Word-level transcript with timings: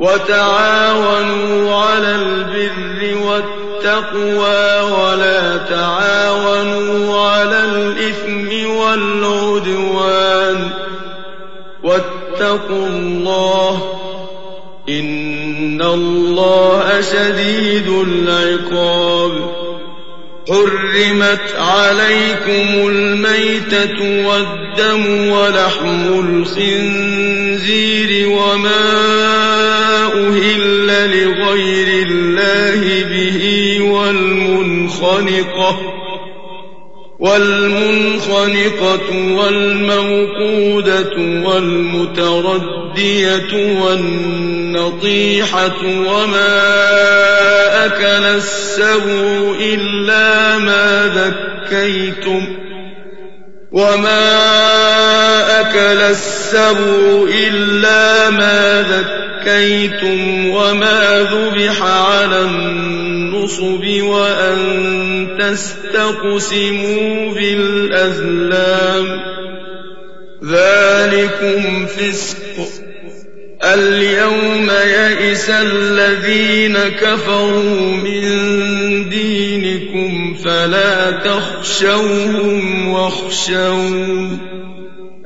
وتعاونوا 0.00 1.74
على 1.74 2.14
البر 2.14 3.16
والتقوى 3.26 4.80
ولا 4.80 5.56
تعاونوا 5.56 7.20
على 7.20 7.64
الإثم 7.64 8.70
والعدوان 8.70 10.70
واتقوا 11.84 12.86
الله 12.86 13.98
إن 14.88 15.82
الله 15.82 17.00
شديد 17.00 17.88
العقاب 17.88 19.32
حرمت 20.48 21.54
عليكم 21.58 22.88
الميتة 22.88 24.26
والدم 24.28 25.28
ولحم 25.28 26.20
الخنزير 26.48 28.28
وما 28.28 29.47
أهل 30.38 30.86
لغير 31.10 32.06
الله 32.06 32.82
به 33.04 33.40
والمنخنقة 33.92 35.78
والمنخنقة 37.18 38.56
والموقودة 39.36 41.16
والمتردية 41.48 42.60
والنطيحة 44.74 45.26
وما 45.84 46.66
أكل 47.86 48.24
السبع 48.24 49.54
إلا 49.60 50.58
ما 50.58 51.06
ذكيتم 51.14 52.42
وما 53.72 54.30
أكل 55.60 56.00
السبع 56.00 57.26
إلا 57.48 58.30
ما 58.30 58.82
ذكيتم. 58.82 59.27
وما 60.54 61.28
ذبح 61.32 61.82
على 61.82 62.40
النصب 62.40 63.84
وأن 64.02 64.58
تستقسموا 65.40 67.32
بالأزلام 67.34 69.06
ذلكم 70.44 71.86
فسق 71.86 72.38
اليوم 73.64 74.70
يئس 74.70 75.50
الذين 75.50 76.78
كفروا 76.78 77.96
من 77.96 78.24
دينكم 79.08 80.34
فلا 80.44 81.10
تخشوهم 81.10 82.88
واخشون 82.88 84.38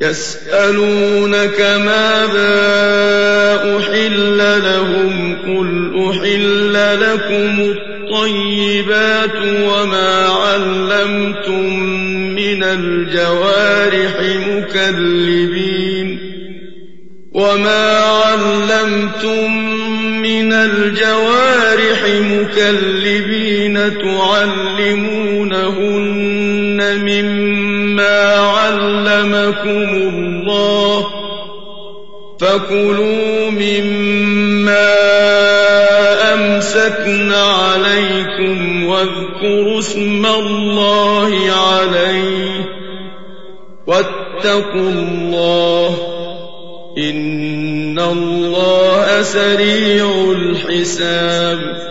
يسألونك 0.00 1.60
ماذا 1.60 2.56
أحل 3.78 4.38
لهم 4.64 5.36
قل 5.42 5.92
أحل 6.10 6.74
لكم 7.00 7.60
الطيبات 7.60 9.36
وما 9.62 10.26
علمتم 10.26 11.78
من 12.34 12.62
الجوارح 12.62 14.14
مكلبين 14.48 16.29
وما 17.32 17.98
علمتم 18.00 19.56
من 20.22 20.52
الجوارح 20.52 22.02
مكلبين 22.04 23.74
تعلمونهن 23.98 25.20
مما 27.04 28.36
علمكم 28.36 29.88
الله 29.94 31.06
فكلوا 32.40 33.50
مما 33.50 34.90
أمسكن 36.34 37.32
عليكم 37.32 38.84
واذكروا 38.84 39.78
اسم 39.78 40.26
الله 40.26 41.52
عليه 41.52 42.66
واتقوا 43.86 44.90
الله 44.90 46.19
إن 46.98 47.98
الله 47.98 49.22
سريع 49.22 50.32
الحساب 50.32 51.90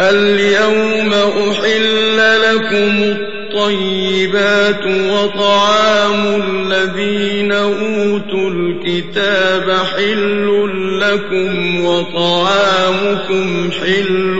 اليوم 0.00 1.12
أحل 1.50 2.16
لكم 2.42 3.02
الطيبات 3.02 4.86
وطعام 4.86 6.42
الذين 6.42 7.52
أوتوا 7.52 8.50
الكتاب 8.50 9.70
حل 9.70 10.70
لكم 11.00 11.84
وطعامكم 11.84 13.70
حل 13.70 14.36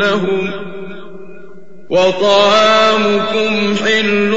لهم 0.00 0.59
وطعامكم 1.90 3.76
حل 3.76 4.30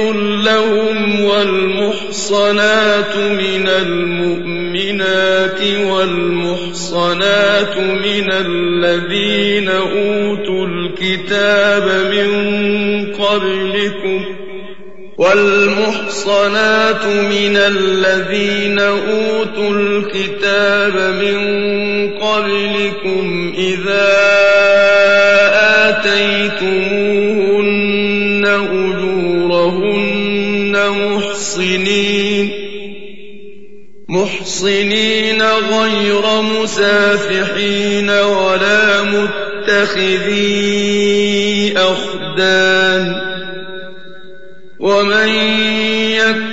لهم 0.45 1.25
والمحصنات 1.25 3.15
من 3.17 3.67
المؤمنات 3.67 5.61
والمحصنات 5.89 7.77
من 7.77 8.31
الذين 8.31 9.69
أوتوا 9.69 10.67
الكتاب 10.67 11.83
من 12.11 12.29
قبلكم 13.13 14.25
والمحصنات 15.17 17.05
من 17.05 17.57
الذين 17.57 18.79
أوتوا 18.79 19.69
الكتاب 19.69 20.93
من 21.21 21.37
قبلكم 22.17 23.53
إذا 23.57 24.33
آتيتموهن 26.01 27.53
أجورهن 28.45 29.93
محصنين 30.89 32.51
محصنين 34.09 35.41
غير 35.41 36.41
مسافحين 36.41 38.09
ولا 38.09 39.01
متخذي 39.01 40.53
أخدان. 41.77 43.33
ومن 44.79 45.29
يكفر 46.09 46.52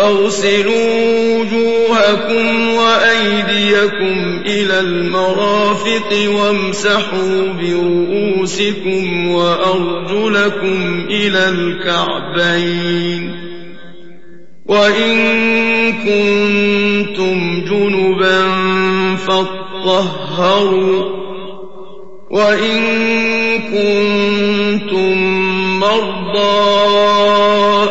فاغسلوا 0.00 1.38
وجوهكم 1.38 2.68
وأيديكم 2.68 4.42
إلى 4.46 4.80
المرافق 4.80 6.30
وامسحوا 6.36 7.52
برؤوسكم 7.60 9.28
وأرجلكم 9.28 11.06
إلى 11.10 11.48
الكعبين 11.48 13.34
وإن 14.66 15.16
كنتم 15.92 17.64
جنبا 17.70 18.48
فاطهروا 19.16 21.04
وإن 22.30 22.80
كنتم 23.58 25.16
مرضى 25.80 27.39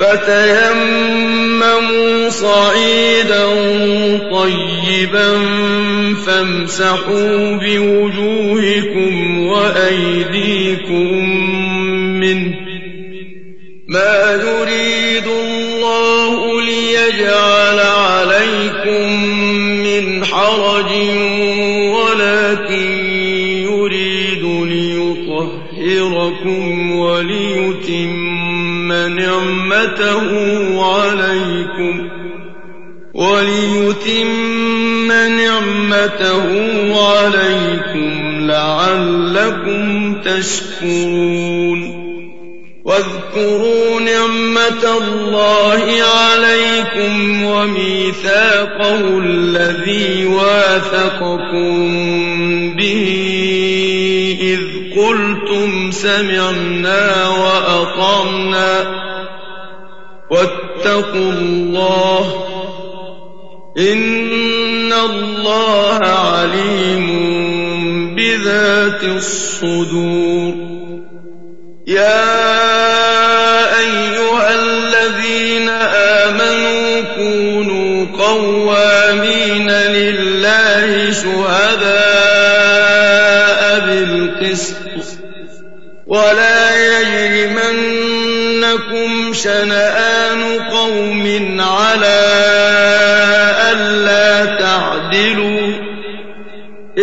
فتيمموا 0.00 1.90
صعيدا 2.28 3.46
طيبا 4.32 5.38
فامسحوا 6.26 7.56
بوجوهكم 7.56 9.38
وأيديكم 9.46 11.14
منه. 12.20 12.54
ما 13.88 14.40
يريد 14.42 15.26
الله 15.26 16.62
ليجعل 16.62 17.78
عليكم 17.80 19.06
من 19.82 20.24
حرج 20.24 20.92
نعمته 29.80 30.84
عليكم 30.84 32.08
وليتم 33.14 35.12
نعمته 35.12 36.46
عليكم 37.08 38.40
لعلكم 38.40 40.14
تشكرون. 40.22 42.00
واذكروا 42.84 44.00
نعمة 44.00 44.84
الله 44.98 46.02
عليكم 46.02 47.44
وميثاقه 47.44 49.18
الذي 49.18 50.26
واثقكم 50.26 51.78
به. 52.76 53.06
إذ 54.40 54.60
قلتم 55.00 55.90
سمعنا 55.90 57.28
وأطعنا 57.28 59.09
واتقوا 60.30 61.32
الله 61.32 62.46
إن 63.78 64.92
الله 64.92 65.98
عليم 66.06 67.06
بذات 68.16 69.04
الصدور. 69.04 70.54
يا 71.86 72.38
أيها 73.78 74.54
الذين 74.54 75.68
آمنوا 76.28 77.00
كونوا 77.16 78.06
قوامين 78.18 79.70
لله 79.70 81.12
شهداء 81.12 82.00
بالقسط. 83.86 84.76
ولا 86.06 86.60
يجرمنكم 87.00 87.90
شنآن 89.32 89.89
قوم 90.90 91.60
على 91.60 92.20
ألا 93.72 94.44
تعدلوا 94.44 95.72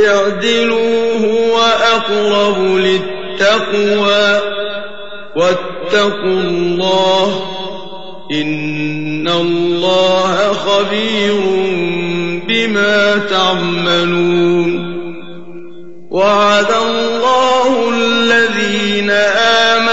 اعدلوا 0.07 1.17
هو 1.25 1.57
أقرب 1.95 2.57
للتقوى 2.63 4.41
واتقوا 5.35 6.41
الله 6.41 7.41
إن 8.31 9.27
الله 9.27 10.53
خبير 10.53 11.41
بما 12.47 13.17
تعملون 13.29 14.97
وعد 16.11 16.71
الله 16.71 17.89
الذين 17.93 19.09
آمنوا 19.09 19.86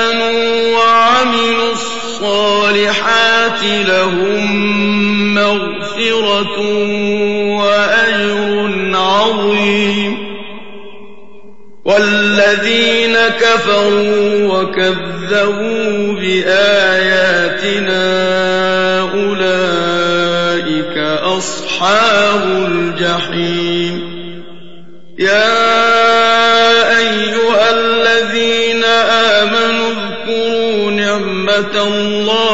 لهم 3.88 4.44
مغفرة 5.34 6.60
وأجر 7.58 8.94
عظيم. 8.94 10.34
والذين 11.84 13.16
كفروا 13.40 14.52
وكذبوا 14.52 16.12
بآياتنا 16.12 18.04
أولئك 19.00 20.98
أصحاب 21.22 22.42
الجحيم. 22.68 24.14
يا 25.18 25.74
أيها 26.98 27.70
الذين 27.70 28.84
آمنوا 28.84 29.90
اذكروا 29.90 30.90
نعمة 30.90 31.76
الله 31.86 32.53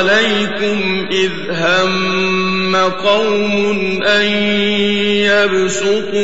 عليكم 0.00 1.06
إذ 1.10 1.30
هم 1.50 2.76
قوم 2.76 4.02
أن 4.02 4.26
يبسطوا 5.28 6.16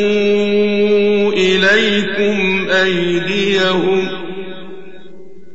إليكم 1.33 2.69
أيديهم 2.71 4.09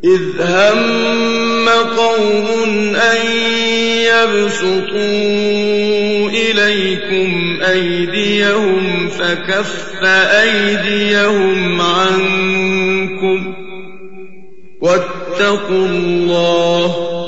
إذ 0.03 0.41
هم 0.41 1.69
قوم 1.97 2.47
أن 2.95 3.25
يبسطوا 4.05 4.99
إليكم 6.29 7.59
أيديهم 7.71 9.09
فكف 9.09 10.03
أيديهم 10.03 11.81
عنكم 11.81 13.53
واتقوا 14.81 15.85
الله 15.85 17.20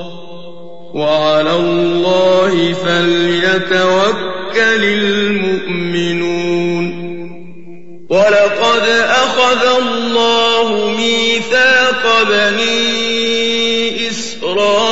وعلى 0.94 1.52
الله 1.56 2.74
فليتوكل 2.74 4.14
المؤمنون. 4.84 6.24
ولقد 8.10 8.88
أخذ 9.10 9.66
الله 9.82 10.68
ميثاق 10.98 12.24
بني 12.30 14.10
إسرائيل 14.10 14.84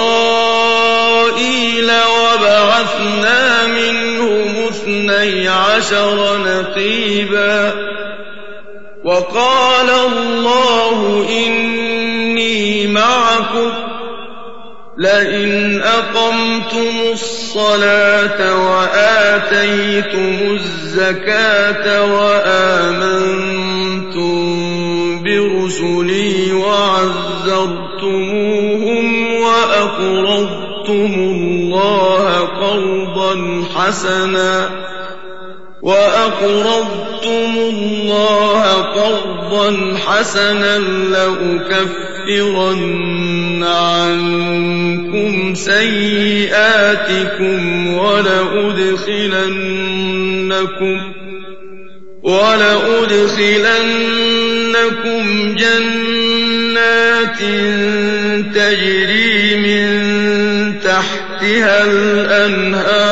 وبعثنا 1.92 3.68
منهم 3.68 4.68
اثني 4.68 5.48
عشر 5.48 6.38
نقيبا. 6.38 7.74
وقال 9.06 9.90
الله 9.90 11.28
إني 11.30 12.88
معكم 12.88 13.81
لئن 15.02 15.82
أقمتم 15.82 17.12
الصلاة 17.12 18.70
وآتيتم 18.70 20.54
الزكاة 20.54 22.06
وآمنتم 22.14 23.62
برسلي 25.24 26.54
وعزرتموهم 26.54 27.96
وأقرضتم 29.42 31.14
الله 31.14 32.40
قرضا 32.40 33.64
حسنا 33.76 34.70
وأقرضتم 35.82 37.58
الله 37.58 38.62
قرضا 38.72 39.98
حسنا 40.08 40.80
لأكفرن 41.10 42.52
عنكم 43.64 45.56
سيئاتكم 45.56 46.82
ولأدخلنكم 47.94 49.22
ولأدخلنكم 52.24 53.16
جنات 55.56 57.40
تجري 58.56 59.56
من 59.56 59.82
تحتها 60.80 61.84
الأنهار 61.86 63.12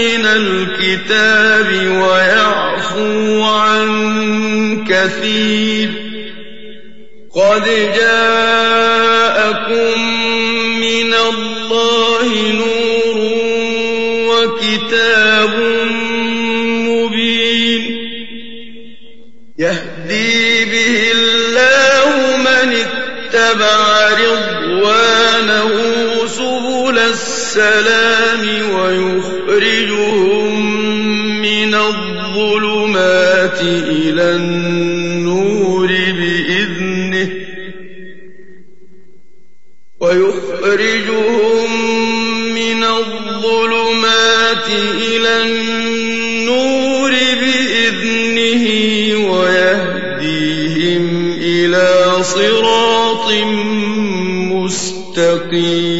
من 0.00 0.26
الكتاب 0.26 1.68
ويعفو 1.72 3.42
عن 3.42 3.88
كثير. 4.88 5.88
قد 7.34 7.64
جاءكم 7.96 9.40
من 10.80 11.14
الله 11.14 12.28
نور 12.52 13.16
وكتاب 14.30 15.54
مبين. 16.88 17.82
يهدي 19.58 20.64
به 20.64 21.12
الله 21.12 22.36
من 22.36 22.68
اتبع 22.72 24.08
رضوانه 24.10 25.70
سبل 26.26 26.98
السلام 26.98 28.44
ويخرجهم 29.60 31.42
من 31.42 31.74
الظلمات 31.74 33.60
إلى 33.60 34.36
النور 34.36 35.86
بإذنه 35.88 37.30
ويخرجهم 40.00 41.70
من 42.54 42.84
الظلمات 42.84 44.68
إلى 45.08 45.42
النور 45.42 47.12
بإذنه 47.42 48.64
ويهديهم 49.30 51.04
إلى 51.42 51.88
صراط 52.22 53.32
مستقيم. 54.52 55.99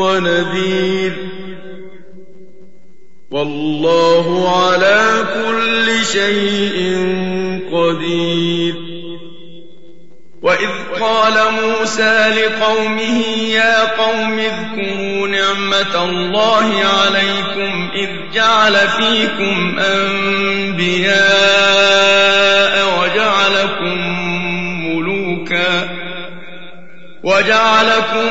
ونذير. 0.00 1.12
والله 3.30 4.56
على 4.60 5.26
كل 5.34 6.04
شيء 6.04 6.78
قدير. 7.72 8.90
وإذ 10.42 10.68
قال 11.00 11.34
موسى 11.52 12.28
لقومه 12.28 13.24
يا 13.52 13.84
قوم 13.96 14.38
اذكروا 14.38 15.28
نعمة 15.28 16.04
الله 16.04 16.84
عليكم 16.84 17.90
إذ 17.94 18.08
جعل 18.34 18.76
فيكم 18.88 19.78
أنبياء 19.78 21.10
وجعلكم 23.00 23.98
ملوكا 24.86 25.88
وجعلكم 27.22 28.30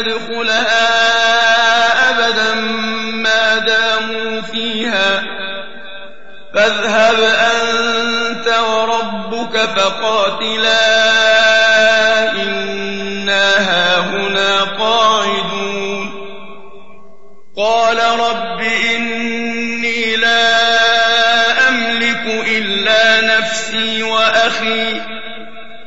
ندخلها 0.00 0.90
أبدا 2.10 2.54
ما 3.12 3.58
داموا 3.58 4.40
فيها. 4.40 5.22
فاذهب 6.54 7.20
أنت 7.20 8.48
وربك 8.48 9.58
فقاتلا 9.58 10.72
إنا 12.32 13.56
هاهنا 13.58 14.60
قاعدون. 14.64 16.10
قال 17.56 17.98
رب 18.20 18.60
إني 18.60 20.16
لا 20.16 21.68
أملك 21.68 22.26
إلا 22.48 23.20
نفسي 23.38 24.02
وأخي 24.02 25.19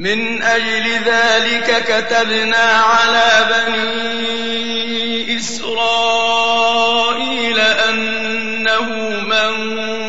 من 0.00 0.42
أجل 0.42 0.90
ذلك 1.04 1.84
كتبنا 1.88 2.56
على 2.56 3.48
بني 3.50 5.36
إسرائيل 5.36 6.40
أنه 7.60 8.88
من 9.20 9.52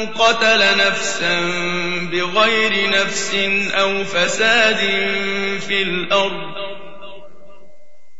قتل 0.08 0.77
نفسا 0.77 1.39
بغير 2.12 2.89
نفس 2.89 3.36
أو 3.73 4.04
فساد 4.04 4.80
في 5.67 5.82
الأرض 5.82 6.71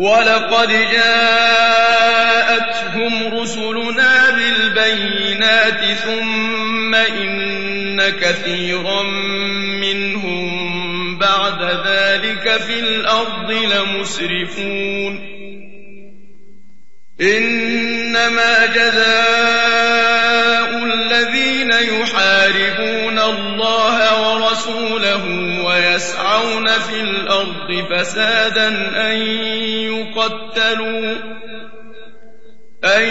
ولقد 0.00 0.68
جاءتهم 0.92 1.94
رسلنا 3.40 4.30
بالبينات 4.30 5.84
ثم 5.98 6.94
إن 6.94 8.10
كثيرا 8.10 9.02
منهم 9.80 11.18
بعد 11.18 11.62
ذلك 11.62 12.60
في 12.60 12.80
الأرض 12.80 13.50
لمسرفون. 13.50 15.39
إنما 17.22 18.66
جزاء 18.66 20.30
الذين 20.84 21.72
يحاربون 21.72 23.18
الله 23.18 24.32
ورسوله 24.32 25.24
ويسعون 25.64 26.68
في 26.68 27.00
الأرض 27.00 27.86
فسادا 27.90 28.68
أن 29.10 29.16
يقتلوا 29.92 31.14
أن 32.84 33.02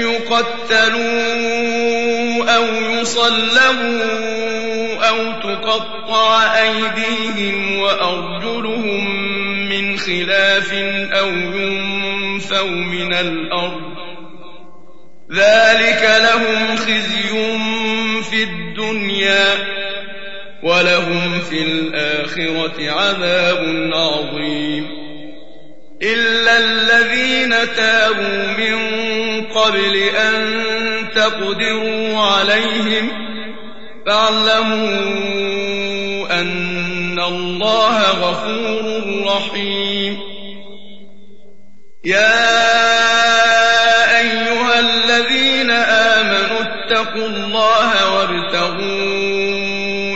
يقتلوا 0.00 1.08
أو 2.56 2.64
يصلبوا 3.00 4.28
أو 5.08 5.32
تقطع 5.32 6.42
أيديهم 6.42 7.78
وأرجلهم 7.78 9.47
من 9.68 9.98
خلاف 9.98 10.72
أو 11.12 11.28
ينفوا 11.28 12.70
من 12.70 13.14
الأرض. 13.14 13.98
ذلك 15.32 16.20
لهم 16.22 16.76
خزي 16.76 17.58
في 18.30 18.42
الدنيا 18.42 19.54
ولهم 20.62 21.40
في 21.40 21.62
الآخرة 21.62 22.90
عذاب 22.90 23.90
عظيم. 23.94 25.08
إلا 26.02 26.58
الذين 26.58 27.54
تابوا 27.76 28.46
من 28.58 28.78
قبل 29.44 29.96
أن 29.96 30.58
تقدروا 31.14 32.18
عليهم 32.18 33.28
فاعلموا 34.06 35.20
أن 36.40 36.87
الله 37.20 38.10
غفور 38.10 39.24
رحيم 39.26 40.18
يا 42.04 42.48
أيها 44.20 44.80
الذين 44.80 45.70
آمنوا 45.70 46.60
اتقوا 46.60 47.26
الله 47.26 48.14
وابتغوا 48.14 49.28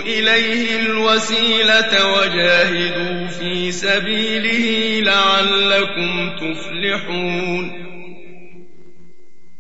إليه 0.03 0.81
الوسيلة 0.81 2.13
وجاهدوا 2.17 3.27
في 3.29 3.73
سبيله 3.73 5.01
لعلكم 5.11 6.31
تفلحون 6.37 7.92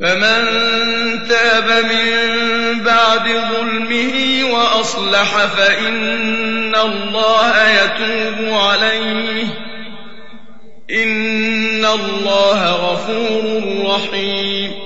فمن 0.00 0.44
تاب 1.28 1.84
من 1.84 2.34
بعد 2.84 3.28
ظلمه 3.28 4.44
وأصلح 4.54 5.46
فإن 5.46 6.74
الله 6.74 7.70
يتوب 7.70 8.52
عليه. 8.52 9.44
إن 10.90 11.84
الله 11.84 12.72
غفور 12.72 13.62
رحيم. 13.86 14.85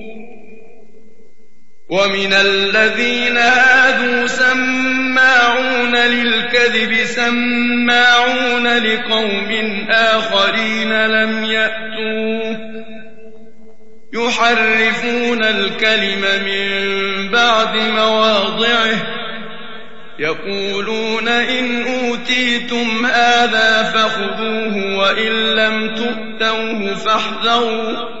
ومن 1.91 2.33
الذين 2.33 3.37
هادوا 3.37 4.27
سماعون 4.27 5.95
للكذب 5.95 7.03
سماعون 7.05 8.67
لقوم 8.77 9.51
آخرين 9.89 11.05
لم 11.05 11.43
يأتوك 11.43 12.57
يحرفون 14.13 15.43
الكلم 15.43 16.21
من 16.45 17.31
بعد 17.31 17.75
مواضعه. 17.75 18.95
يقولون 20.19 21.27
إن 21.27 21.81
أوتيتم 21.87 23.05
هذا 23.05 23.83
فخذوه 23.83 24.97
وإن 24.97 25.31
لم 25.31 25.95
تؤتوه 25.95 26.95
فاحذروا. 26.95 28.20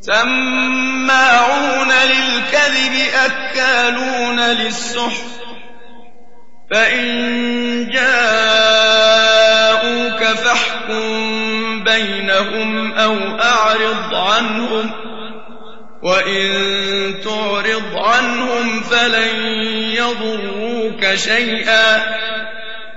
سماعون 0.00 1.88
للكذب 1.88 2.94
أكالون 3.14 4.40
للسحت 4.40 5.30
فإن 6.70 7.90
جاءوك 7.90 9.10
فاحكم 10.22 11.84
بينهم 11.84 12.92
أو 12.92 13.16
أعرض 13.40 14.14
عنهم 14.14 14.90
وإن 16.02 16.50
تعرض 17.24 17.96
عنهم 17.96 18.80
فلن 18.80 19.36
يضروك 19.94 21.14
شيئا. 21.14 22.20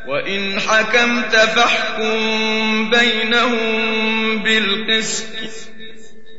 وإن 0.07 0.59
حكمت 0.59 1.35
فاحكم 1.35 2.89
بينهم 2.89 4.43
بالقسط. 4.43 5.72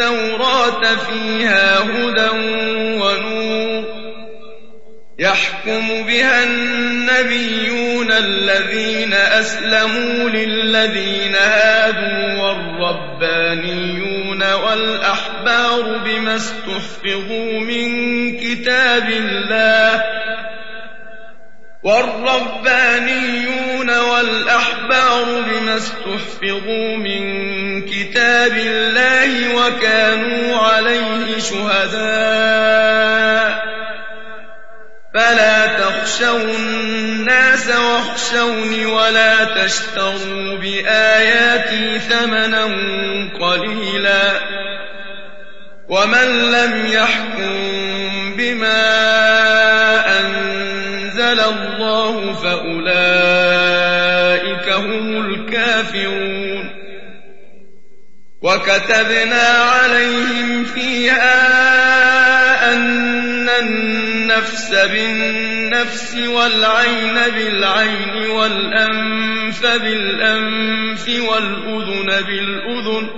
التوراة 0.00 0.96
فيها 0.96 1.78
هدى 1.78 2.28
ونور 3.00 3.84
يحكم 5.18 6.06
بها 6.06 6.44
النبيون 6.44 8.12
الذين 8.12 9.12
أسلموا 9.12 10.30
للذين 10.30 11.34
هادوا 11.34 12.42
والربانيون 12.42 14.52
والأحبار 14.52 15.98
بما 16.04 16.34
استحفظوا 16.34 17.60
من 17.60 18.36
كتاب 18.36 19.10
الله 19.10 20.04
والربانيون 21.82 23.98
والأحبار 23.98 25.24
بما 25.24 25.76
استحفظوا 25.76 26.96
من 26.96 27.37
كتاب 28.10 28.52
الله 28.52 29.54
وكانوا 29.54 30.56
عليه 30.58 31.38
شهداء. 31.38 32.88
فلا 35.14 35.66
تخشوا 35.66 36.54
الناس 36.58 37.70
واخشوني 37.70 38.86
ولا 38.86 39.44
تشتروا 39.44 40.56
بآياتي 40.56 41.98
ثمنا 41.98 42.64
قليلا. 43.40 44.32
ومن 45.88 46.50
لم 46.50 46.86
يحكم 46.86 47.56
بما 48.36 48.84
أنزل 50.20 51.40
الله 51.40 52.32
فأولئك 52.32 52.88
هم 54.72 55.30
الكافرون. 55.30 56.77
وكتبنا 58.42 59.42
عليهم 59.42 60.64
فيها 60.64 61.38
أن 62.72 63.48
النفس 63.48 64.70
بالنفس 64.70 66.14
والعين 66.14 67.14
بالعين 67.14 68.30
والأنف 68.30 69.66
بالأنف 69.66 71.08
والأذن 71.08 72.06
بالأذن 72.26 73.08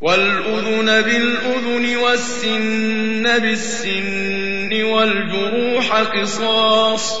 والأذن 0.00 1.02
بالأذن 1.02 1.96
والسن 1.96 3.38
بالسن 3.38 4.82
والجروح 4.82 5.92
قصاص 5.92 7.20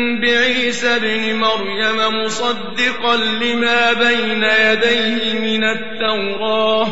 بعيسى 0.31 0.95
ابن 0.95 1.35
مريم 1.35 2.23
مصدقا 2.25 3.15
لما 3.15 3.93
بين 3.93 4.43
يديه 4.43 5.33
من 5.33 5.63
التوراه 5.63 6.87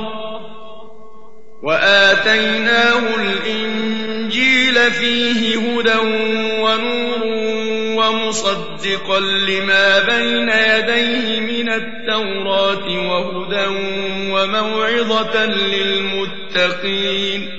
وآتيناه 1.63 3.01
الإنجيل 3.15 4.91
فيه 4.91 5.57
هدى 5.57 5.97
ونور 6.61 7.19
مصدقا 8.11 9.19
لما 9.19 9.99
بين 9.99 10.49
يديه 10.49 11.39
من 11.39 11.69
التوراة 11.69 12.87
وهدى 12.87 13.65
وموعظة 14.31 15.45
للمتقين 15.45 17.58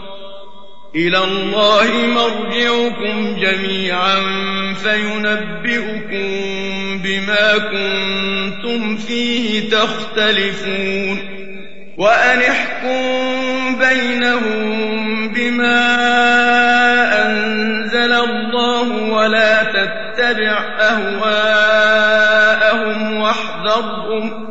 إلى 0.95 1.17
الله 1.17 1.91
مرجعكم 2.07 3.35
جميعا 3.41 4.15
فينبئكم 4.83 6.27
بما 7.03 7.57
كنتم 7.57 8.97
فيه 8.97 9.69
تختلفون 9.69 11.41
وأن 11.97 12.39
احكم 12.39 13.79
بينهم 13.79 15.27
بما 15.27 15.81
أنزل 17.25 18.13
الله 18.13 18.91
ولا 18.91 19.63
تتبع 19.63 20.59
أهواءهم 20.79 22.01
واحذرهم 23.13 24.50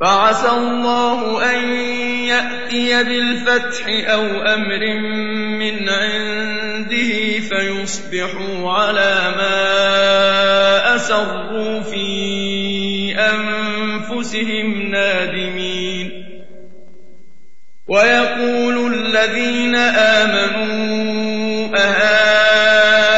فعسى 0.00 0.48
الله 0.48 1.50
أن 1.50 1.64
يأتي 2.26 3.04
بالفتح 3.04 3.84
أو 3.86 4.24
أمر 4.24 5.00
من 5.58 5.88
عنده 5.88 7.40
فيصبحوا 7.40 8.72
على 8.72 9.34
ما 9.36 10.96
أسروا 10.96 11.80
في 11.80 12.06
أنفسهم 13.18 14.90
نادمين. 14.90 16.24
ويقول 17.88 18.94
الذين 18.94 19.76
آمنوا 19.76 21.76
أهؤلاء 21.76 23.17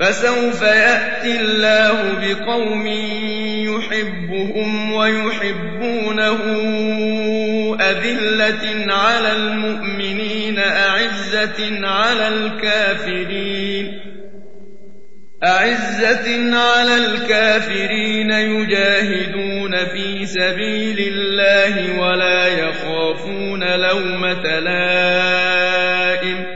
فسوف 0.00 0.62
يأتي 0.62 1.40
الله 1.40 2.02
بقوم 2.22 2.86
يحبهم 3.66 4.92
ويحبونه 4.92 6.40
أذلة 7.80 8.92
على 8.92 9.32
المؤمنين 9.32 10.58
أعزة 10.58 11.86
على 11.86 12.28
الكافرين. 12.28 14.00
أعزة 15.44 16.56
على 16.56 16.96
الكافرين 16.96 18.30
يجاهدون 18.30 19.76
في 19.86 20.26
سبيل 20.26 20.98
الله 20.98 22.00
ولا 22.00 22.46
يخافون 22.46 23.64
لومة 23.64 24.60
لائم. 24.60 26.55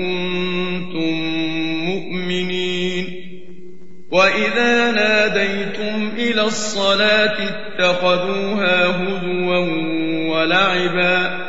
وإذا 4.11 4.91
ناديتم 4.91 6.11
إلى 6.17 6.41
الصلاة 6.41 7.37
اتخذوها 7.49 8.85
هزوا 8.87 9.57
ولعبا 10.31 11.39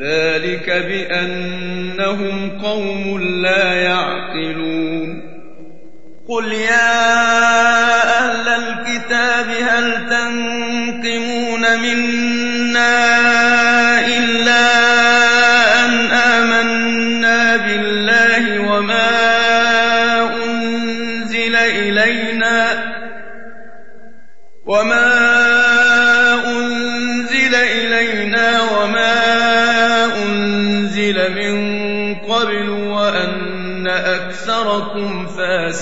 ذلك 0.00 0.70
بأنهم 0.70 2.50
قوم 2.62 3.20
لا 3.42 3.74
يعقلون 3.74 5.22
قل 6.28 6.52
يا 6.52 8.05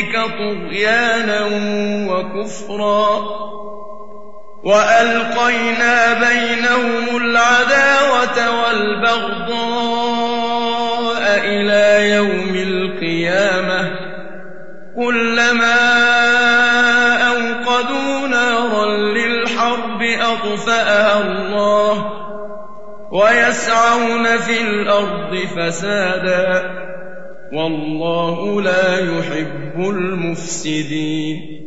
ربك 0.00 0.16
طغيانا 0.38 1.40
وكفرا 2.10 3.20
وألقينا 4.64 6.14
بينهم 6.14 7.16
العداوة 7.16 8.64
والبغضاء 8.64 9.60
إلى 11.38 12.10
يوم 12.10 12.54
القيامة 12.54 13.90
كلما 14.96 15.80
أوقدوا 17.28 18.28
نارا 18.28 18.86
للحرب 18.96 20.02
أطفأها 20.02 21.20
الله 21.20 22.12
ويسعون 23.12 24.38
في 24.38 24.60
الأرض 24.60 25.36
فسادا 25.56 26.80
والله 27.52 28.62
لا 28.62 28.98
يحب 28.98 29.74
المفسدين. 29.76 31.60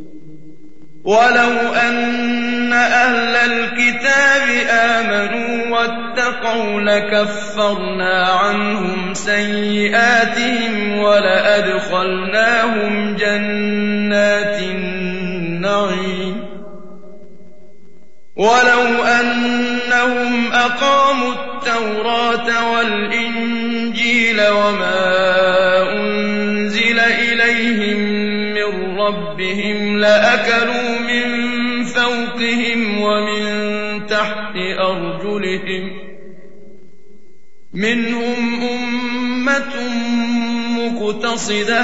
ولو 1.04 1.52
أن 1.90 2.74
أهل 2.74 3.36
الكتاب 3.52 4.50
آمنوا 4.70 5.78
واتقوا 5.78 6.82
لكفرنا 6.82 8.28
عنهم 8.28 9.14
سيئاتهم 9.14 10.98
ولأدخلناهم 10.98 12.46
جنات 13.16 14.62
النعيم. 14.62 16.53
ولو 18.36 19.04
أنهم 19.04 20.52
أقاموا 20.52 21.34
التوراة 21.34 22.74
والإنجيل 22.74 24.42
وما 24.42 25.92
أنزل 25.92 27.00
إليهم 27.00 27.98
من 28.54 28.98
ربهم 29.00 29.98
لأكلوا 29.98 31.00
من 31.00 31.84
فوقهم 31.84 33.02
ومن 33.02 34.06
تحت 34.08 34.56
أرجلهم 34.80 35.92
منهم 37.74 38.62
أمة 38.64 39.74
مقتصدة 40.78 41.84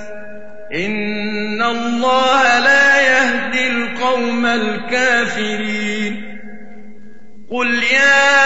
إن 0.73 1.61
الله 1.61 2.59
لا 2.59 3.01
يهدي 3.01 3.67
القوم 3.67 4.45
الكافرين. 4.45 6.31
قل 7.51 7.83
يا 7.83 8.41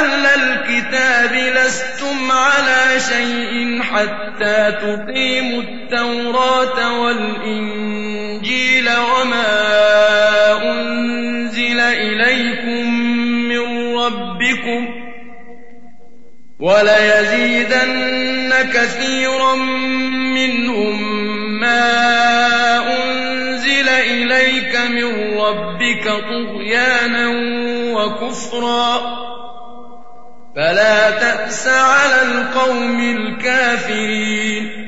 أهل 0.00 0.26
الكتاب 0.26 1.32
لستم 1.32 2.30
على 2.32 3.00
شيء 3.00 3.82
حتى 3.82 4.72
تقيموا 4.72 5.62
التوراة 5.62 7.00
والإنجيل 7.02 8.88
وما 8.88 9.52
أنزل 10.62 11.80
إليكم 11.80 12.94
من 13.48 13.94
ربكم 13.96 14.97
وليزيدن 16.60 18.54
كثيرا 18.74 19.54
منهم 20.34 21.02
ما 21.60 21.86
أنزل 22.96 23.88
إليك 23.88 24.76
من 24.76 25.38
ربك 25.38 26.04
طغيانا 26.04 27.28
وكفرا. 27.94 29.18
فلا 30.56 31.10
تأس 31.10 31.68
على 31.68 32.22
القوم 32.22 33.00
الكافرين. 33.16 34.87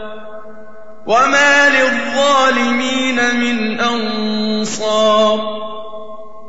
وما 1.11 1.69
للظالمين 1.69 3.35
من 3.35 3.79
أنصار 3.79 5.39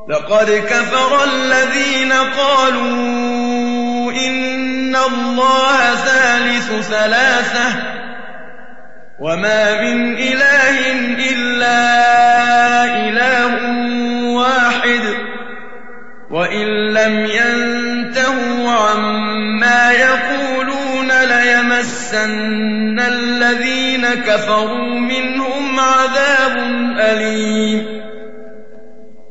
لقد 0.08 0.50
كفر 0.50 1.24
الذين 1.24 2.12
قالوا 2.12 4.12
إن 4.12 4.96
الله 4.96 5.94
ثالث 5.94 6.88
ثلاثة 6.88 7.74
وما 9.20 9.80
من 9.80 10.18
إله 10.18 10.92
إلا 11.32 11.84
إله 13.08 13.54
واحد 14.34 15.02
وإن 16.30 16.66
لم 16.92 17.26
ينتهوا 17.26 18.72
عما 18.72 19.92
يقولون 19.92 20.41
ليمسن 21.44 23.00
الذين 23.00 24.06
كفروا 24.14 25.00
منهم 25.00 25.80
عذاب 25.80 26.56
أليم. 27.00 28.02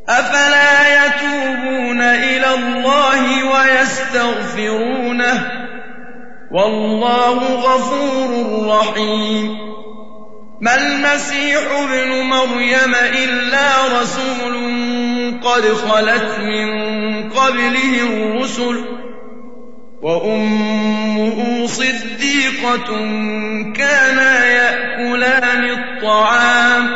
أفلا 0.10 1.06
يتوبون 1.06 2.02
إلى 2.02 2.54
الله 2.54 3.24
ويستغفرونه؟ 3.54 5.52
والله 6.52 7.38
غفور 7.56 8.32
رحيم. 8.68 9.58
ما 10.62 10.76
المسيح 10.76 11.62
ابن 11.72 12.10
مريم 12.22 12.96
إلا 12.96 14.00
رسول 14.02 14.72
قد 15.44 15.62
خلت 15.62 16.40
من 16.40 16.70
قبله 17.30 18.04
الرسل 18.04 18.86
وأمه 20.02 21.68
صديقة 21.68 22.88
كانا 23.76 24.46
يأكلان 24.46 25.64
الطعام. 25.64 26.90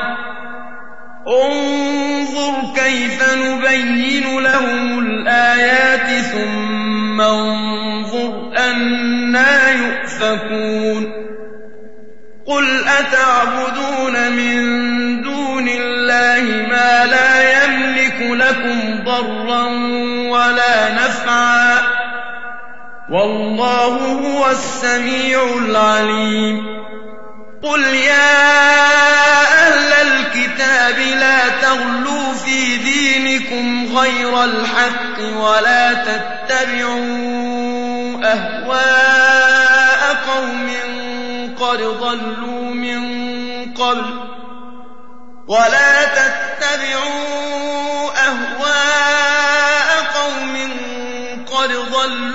انظر 1.27 2.73
كيف 2.75 3.33
نبين 3.37 4.39
لهم 4.39 4.99
الآيات 4.99 6.25
ثم 6.25 7.21
انظر 7.21 8.51
أنا 8.57 9.71
يؤفكون. 9.71 11.11
قل 12.47 12.83
أتعبدون 12.87 14.31
من 14.31 14.61
دون 15.21 15.69
الله 15.69 16.67
ما 16.69 17.05
لا 17.05 17.63
يملك 17.63 18.21
لكم 18.21 19.03
ضرا 19.03 19.63
ولا 20.29 20.93
نفعا. 20.93 21.84
والله 23.11 23.97
هو 23.97 24.51
السميع 24.51 25.43
العليم. 25.57 26.65
قل 27.63 27.83
يا 27.83 28.45
أهل 29.67 29.93
الكتاب 29.93 30.99
لا 30.99 31.49
تغلوا 31.61 32.33
في 32.33 32.77
دينكم 32.77 33.97
غير 33.97 34.43
الحق 34.43 35.19
ولا 35.19 35.93
تتبعوا 35.93 36.95
أهواء 38.23 40.15
قوم 40.27 40.71
قد 41.59 41.77
ضلوا 41.77 42.73
من 42.73 43.05
قبل 43.73 44.19
ولا 45.47 46.05
تتبعوا 46.05 48.09
أهواء 48.27 50.03
قوم 50.15 50.71
قد 51.53 51.71
ضلوا 51.71 52.34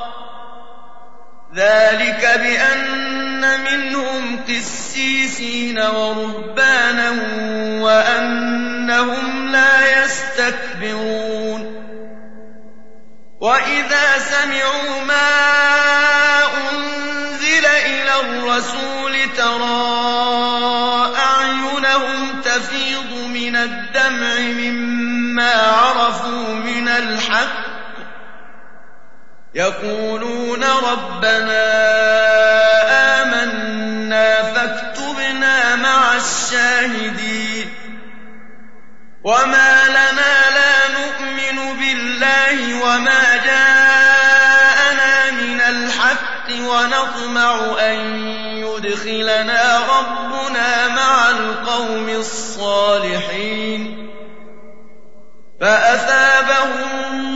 ذلك 1.55 2.39
بأن 2.43 3.63
منهم 3.63 4.43
قسيسين 4.49 5.79
ورهبانا 5.79 7.09
وأنهم 7.81 9.51
لا 9.51 10.03
يستكبرون. 10.03 11.81
وإذا 13.41 14.17
سمعوا 14.17 15.01
ما 15.07 15.29
أنزل 16.71 17.65
إلى 17.65 18.13
الرسول 18.21 19.13
ترى 19.37 19.91
أعينهم 21.15 22.41
تفيض 22.41 23.11
من 23.33 23.55
الدمع 23.55 24.39
مما 24.39 25.53
عرفوا 25.53 26.53
من 26.53 26.87
الحق. 26.87 27.70
يقولون 29.55 30.63
ربنا 30.63 31.63
آمنا 33.21 34.43
فاكتبنا 34.43 35.75
مع 35.75 36.15
الشاهدين 36.15 37.73
وما 39.23 39.83
لنا 39.89 40.49
لا 40.55 40.87
نؤمن 40.99 41.77
بالله 41.79 42.83
وما 42.83 43.37
جاءنا 43.45 45.31
من 45.31 45.61
الحق 45.61 46.49
ونطمع 46.51 47.79
أن 47.79 47.97
يدخلنا 48.57 49.79
ربنا 49.79 50.87
مع 50.87 51.29
القوم 51.29 52.09
الصالحين 52.09 53.71
فأثابهم 55.61 57.10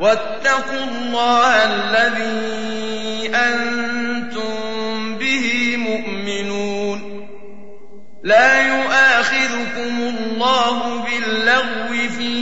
واتقوا 0.00 0.84
الله 0.84 1.64
الذي 1.64 3.30
أنتم 3.34 5.18
به 5.18 5.76
مؤمنون. 5.76 7.28
لا 8.24 8.66
يؤاخذكم 8.66 10.14
الله 10.18 11.04
باللغو 11.04 12.08
في 12.18 12.34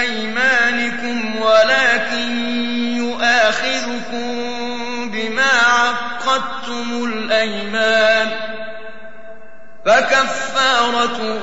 أيمانكم 0.00 1.36
ولكن 1.42 2.30
يؤاخذكم 2.96 4.32
بما 5.10 5.52
عقدتم 5.66 7.04
الأيمان. 7.04 8.28
فكفارته 9.86 11.42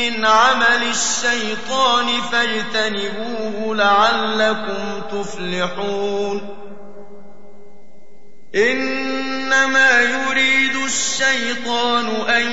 من 0.00 0.24
عمل 0.24 0.82
الشيطان 0.82 2.06
فاجتنبوه 2.32 3.76
لعلكم 3.76 5.02
تفلحون. 5.10 6.56
إنما 8.54 10.00
يريد 10.00 10.76
الشيطان 10.76 12.06
أن 12.28 12.46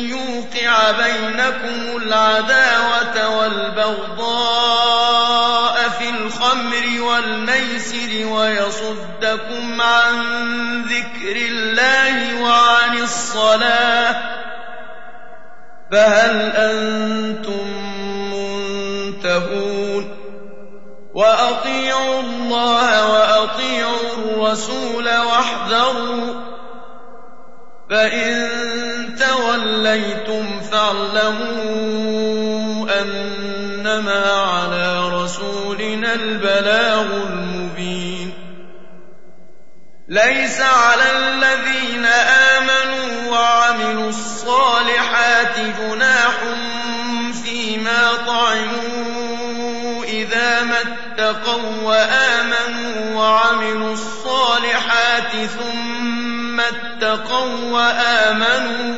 يوقع 0.00 0.90
بينكم 0.90 1.96
العداوة 1.96 3.38
والبغضاء 3.38 4.92
في 5.88 6.10
الخمر 6.10 7.00
والميسر 7.00 8.26
ويصدكم 8.26 9.82
عن 9.82 10.22
ذكر 10.82 11.36
الله 11.36 12.42
وعن 12.42 12.98
الصلاة 12.98 14.31
فهل 15.92 16.40
أنتم 16.40 17.66
منتهون؟ 18.32 20.08
وأطيعوا 21.14 22.20
الله 22.20 23.12
وأطيعوا 23.12 23.98
الرسول 24.18 25.04
واحذروا. 25.04 26.34
فإن 27.90 28.48
توليتم 29.16 30.60
فاعلموا 30.60 31.32
أنما 33.00 34.22
على 34.32 35.08
رسولنا 35.08 36.14
البلاغ 36.14 37.02
المبين. 37.02 37.51
ليس 40.12 40.60
على 40.60 41.02
الذين 41.18 42.06
آمنوا 42.56 43.30
وعملوا 43.30 44.08
الصالحات 44.08 45.58
جناح 45.58 46.34
فيما 47.44 48.12
طعموا 48.26 50.04
إذا 50.04 50.62
ما 50.62 50.76
اتقوا 50.80 51.82
وآمنوا 51.82 53.14
وعملوا 53.14 53.92
الصالحات 53.92 55.32
ثم 55.32 56.60
اتقوا 56.60 57.70
وآمنوا 57.70 58.94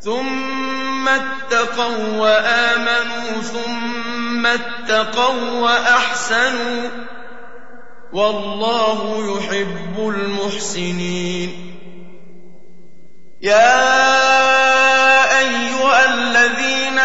ثم 0.00 1.08
اتقوا 1.08 2.16
وآمنوا 2.16 3.42
ثم 3.42 4.46
اتقوا 4.46 5.50
وأحسنوا 5.50 6.88
والله 8.12 8.98
يحب 9.36 9.96
المحسنين. 9.98 11.50
يا 13.42 13.88
أيها 15.38 16.14
الذين 16.14 16.98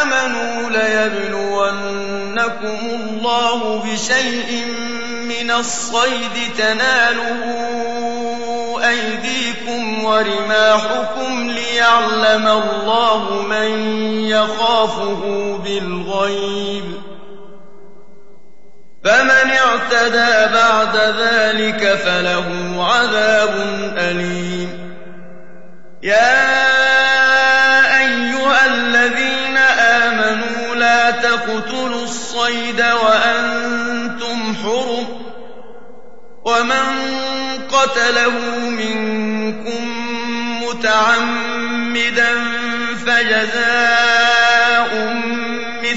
آمنوا 0.00 0.70
ليبلونكم 0.70 1.98
الله 2.90 3.82
بشيء 3.84 4.64
من 5.28 5.50
الصيد 5.50 6.36
تناله 6.58 7.42
أيديكم 8.88 10.04
ورماحكم 10.04 11.50
ليعلم 11.50 12.46
الله 12.46 13.42
من 13.42 13.70
يخافه 14.24 15.22
بالغيب. 15.64 17.13
فمن 19.04 19.50
اعتدى 19.50 20.54
بعد 20.54 20.96
ذلك 20.96 21.94
فله 21.94 22.48
عذاب 22.92 23.54
أليم. 23.98 24.94
يا 26.02 26.44
أيها 28.00 28.66
الذين 28.66 29.56
آمنوا 29.78 30.74
لا 30.74 31.10
تقتلوا 31.10 32.04
الصيد 32.04 32.80
وأنتم 32.80 34.56
حرم 34.62 35.06
ومن 36.44 37.14
قتله 37.72 38.58
منكم 38.58 39.84
متعمدا 40.62 42.34
فجزاء 43.06 44.34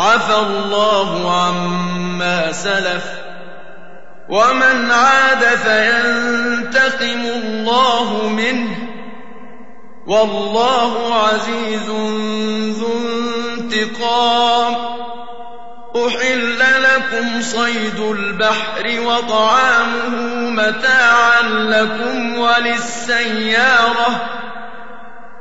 عفى 0.00 0.34
الله 0.34 1.40
عما 1.42 2.52
سلف 2.52 3.04
ومن 4.28 4.90
عاد 4.90 5.44
فينتقم 5.44 7.20
الله 7.20 8.28
منه 8.28 8.76
والله 10.06 11.14
عزيز 11.14 11.90
ذو 12.78 13.00
انتقام 13.58 14.76
أحل 15.96 16.58
لكم 16.82 17.42
صيد 17.42 18.00
البحر 18.00 19.00
وطعامه 19.00 20.08
متاعا 20.50 21.42
لكم 21.42 22.38
وللسيارة 22.38 24.20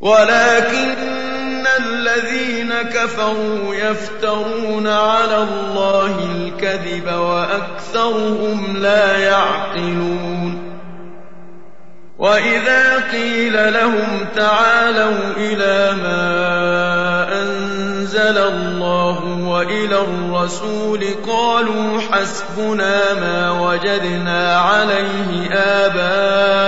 ولكن 0.00 1.66
الذين 1.78 2.72
كفروا 2.82 3.74
يفترون 3.74 4.86
على 4.86 5.36
الله 5.36 6.28
الكذب 6.36 7.12
وأكثرهم 7.12 8.76
لا 8.76 9.18
يعقلون. 9.18 10.76
وإذا 12.18 13.10
قيل 13.12 13.72
لهم 13.72 14.26
تعالوا 14.36 15.18
إلى 15.36 15.96
ما 16.02 17.42
أنزل 17.42 18.38
الله 18.38 19.24
وإلى 19.48 19.98
الرسول 19.98 21.04
قالوا 21.28 22.00
حسبنا 22.00 23.14
ما 23.14 23.50
وجدنا 23.50 24.58
عليه 24.60 25.50
آباءنا 25.52 26.66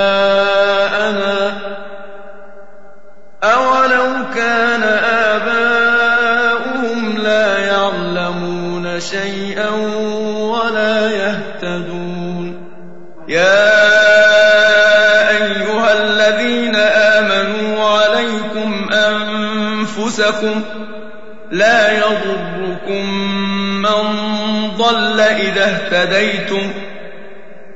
أولو 3.45 4.25
كان 4.35 4.83
آباؤهم 5.33 7.19
لا 7.19 7.59
يعلمون 7.59 9.01
شيئا 9.01 9.71
ولا 10.35 11.11
يهتدون 11.11 12.69
يا 13.29 13.79
أيها 15.31 15.93
الذين 15.93 16.77
آمنوا 16.77 17.89
عليكم 17.89 18.89
أنفسكم 18.93 20.63
لا 21.51 21.93
يضركم 21.99 23.11
من 23.83 24.03
ضل 24.77 25.21
إذا 25.21 25.65
اهتديتم 25.65 26.73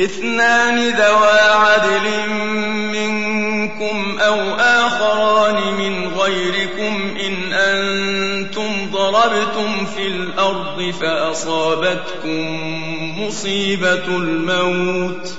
اثنان 0.00 0.78
ذوى 0.78 1.40
عدل 1.40 2.30
منكم 2.92 4.18
أو 4.18 4.54
آخران 4.54 5.74
من 5.74 6.08
غيركم 6.18 7.16
إن 7.26 7.52
أنتم 7.52 8.90
ضربتم 8.92 9.86
في 9.96 10.06
الأرض 10.06 10.94
فأصابتكم 11.00 12.60
مصيبة 13.22 14.06
الموت 14.06 15.38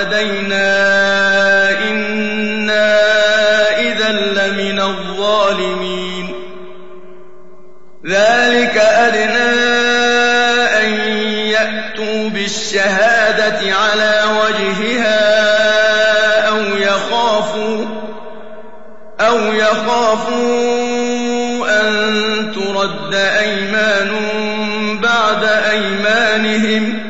اعتدينا 0.00 1.70
إنا 1.90 3.00
إذا 3.80 4.12
لمن 4.12 4.80
الظالمين 4.80 6.34
ذلك 8.06 8.76
أدنى 8.76 9.50
أن 10.82 10.92
يأتوا 11.48 12.28
بالشهادة 12.28 13.74
على 13.74 14.22
وجهها 14.40 15.18
أو 16.48 16.58
يخافوا 16.76 17.86
أو 19.20 19.38
يخافوا 19.52 20.60
أن 21.80 22.52
ترد 22.54 23.14
أيمان 23.14 24.10
بعد 25.02 25.44
أيمانهم 25.70 27.09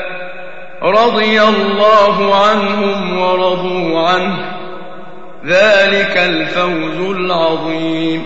رضي 0.83 1.41
الله 1.41 2.35
عنهم 2.35 3.19
ورضوا 3.19 4.09
عنه. 4.09 4.37
ذلك 5.45 6.17
الفوز 6.17 7.15
العظيم. 7.15 8.23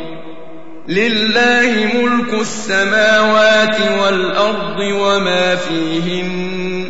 لله 0.88 1.90
ملك 1.94 2.34
السماوات 2.34 3.78
والأرض 4.04 4.80
وما 4.80 5.56
فيهن 5.56 6.86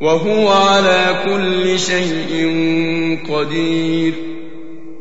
وهو 0.00 0.52
على 0.52 1.06
كل 1.24 1.78
شيء 1.78 2.48
قدير. 3.32 4.33